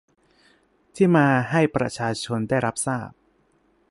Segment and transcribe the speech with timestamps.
[0.95, 3.11] ที่มาให้ประชาชนได้รับทราบ